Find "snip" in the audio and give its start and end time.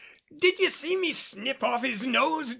1.11-1.63